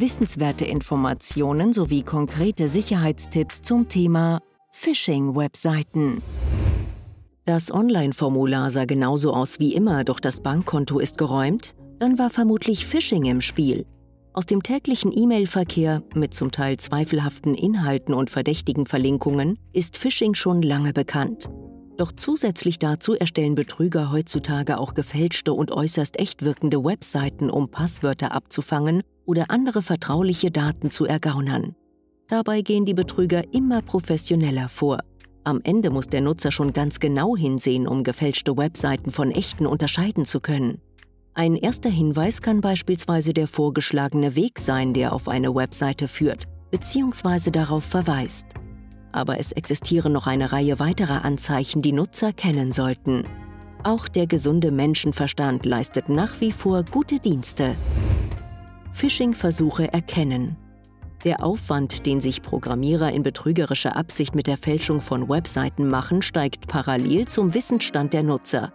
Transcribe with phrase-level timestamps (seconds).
[0.00, 6.22] Wissenswerte Informationen sowie konkrete Sicherheitstipps zum Thema Phishing-Webseiten.
[7.44, 11.74] Das Online-Formular sah genauso aus wie immer, doch das Bankkonto ist geräumt?
[11.98, 13.86] Dann war vermutlich Phishing im Spiel.
[14.34, 20.62] Aus dem täglichen E-Mail-Verkehr mit zum Teil zweifelhaften Inhalten und verdächtigen Verlinkungen ist Phishing schon
[20.62, 21.50] lange bekannt.
[21.98, 28.30] Doch zusätzlich dazu erstellen Betrüger heutzutage auch gefälschte und äußerst echt wirkende Webseiten, um Passwörter
[28.30, 31.74] abzufangen oder andere vertrauliche Daten zu ergaunern.
[32.28, 35.00] Dabei gehen die Betrüger immer professioneller vor.
[35.42, 40.24] Am Ende muss der Nutzer schon ganz genau hinsehen, um gefälschte Webseiten von echten unterscheiden
[40.24, 40.80] zu können.
[41.34, 47.50] Ein erster Hinweis kann beispielsweise der vorgeschlagene Weg sein, der auf eine Webseite führt, bzw.
[47.50, 48.46] darauf verweist.
[49.12, 53.24] Aber es existieren noch eine Reihe weiterer Anzeichen, die Nutzer kennen sollten.
[53.84, 57.74] Auch der gesunde Menschenverstand leistet nach wie vor gute Dienste.
[58.92, 60.56] Phishing-Versuche erkennen.
[61.24, 66.68] Der Aufwand, den sich Programmierer in betrügerischer Absicht mit der Fälschung von Webseiten machen, steigt
[66.68, 68.72] parallel zum Wissensstand der Nutzer.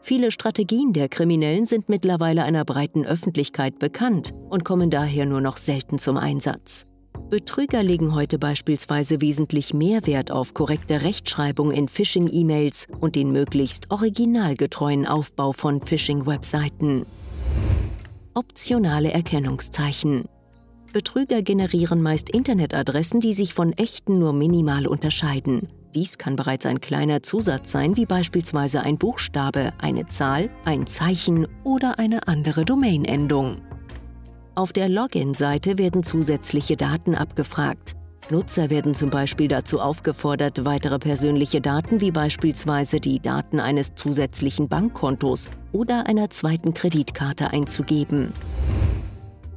[0.00, 5.56] Viele Strategien der Kriminellen sind mittlerweile einer breiten Öffentlichkeit bekannt und kommen daher nur noch
[5.56, 6.86] selten zum Einsatz.
[7.34, 13.90] Betrüger legen heute beispielsweise wesentlich mehr Wert auf korrekte Rechtschreibung in Phishing-E-Mails und den möglichst
[13.90, 17.06] originalgetreuen Aufbau von Phishing-Webseiten.
[18.34, 20.26] Optionale Erkennungszeichen.
[20.92, 25.66] Betrüger generieren meist Internetadressen, die sich von echten nur minimal unterscheiden.
[25.92, 31.48] Dies kann bereits ein kleiner Zusatz sein, wie beispielsweise ein Buchstabe, eine Zahl, ein Zeichen
[31.64, 33.60] oder eine andere Domainendung.
[34.56, 37.96] Auf der Login-Seite werden zusätzliche Daten abgefragt.
[38.30, 44.68] Nutzer werden zum Beispiel dazu aufgefordert, weitere persönliche Daten wie beispielsweise die Daten eines zusätzlichen
[44.68, 48.32] Bankkontos oder einer zweiten Kreditkarte einzugeben.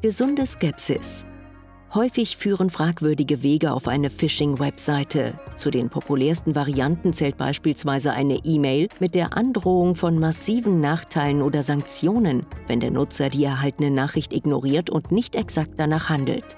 [0.02, 1.28] Gesunde Skepsis.
[1.98, 5.34] Häufig führen fragwürdige Wege auf eine Phishing-Webseite.
[5.56, 11.64] Zu den populärsten Varianten zählt beispielsweise eine E-Mail mit der Androhung von massiven Nachteilen oder
[11.64, 16.56] Sanktionen, wenn der Nutzer die erhaltene Nachricht ignoriert und nicht exakt danach handelt.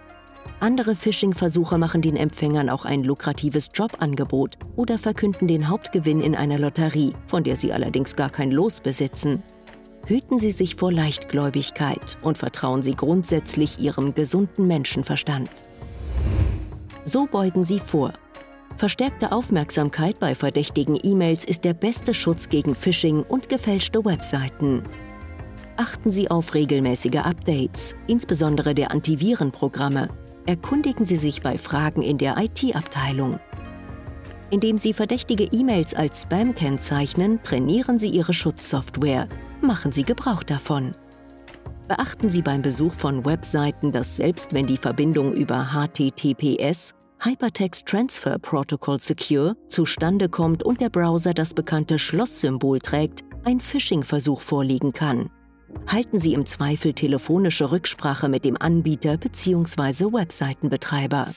[0.59, 6.59] Andere Phishing-Versuche machen den Empfängern auch ein lukratives Jobangebot oder verkünden den Hauptgewinn in einer
[6.59, 9.41] Lotterie, von der sie allerdings gar kein Los besitzen.
[10.06, 15.50] Hüten Sie sich vor Leichtgläubigkeit und vertrauen Sie grundsätzlich Ihrem gesunden Menschenverstand.
[17.06, 18.14] So beugen Sie vor.
[18.78, 24.84] Verstärkte Aufmerksamkeit bei verdächtigen E-Mails ist der beste Schutz gegen Phishing und gefälschte Webseiten.
[25.78, 30.10] Achten Sie auf regelmäßige Updates, insbesondere der Antivirenprogramme.
[30.46, 33.40] Erkundigen Sie sich bei Fragen in der IT-Abteilung.
[34.50, 39.28] Indem Sie verdächtige E-Mails als Spam kennzeichnen, trainieren Sie Ihre Schutzsoftware
[39.69, 40.94] machen Sie Gebrauch davon.
[41.88, 48.40] Beachten Sie beim Besuch von Webseiten, dass selbst wenn die Verbindung über HTTPS Hypertext Transfer
[48.40, 55.30] Protocol Secure zustande kommt und der Browser das bekannte Schlosssymbol trägt, ein Phishing-Versuch vorliegen kann.
[55.86, 60.12] Halten Sie im Zweifel telefonische Rücksprache mit dem Anbieter bzw.
[60.12, 61.28] Webseitenbetreiber.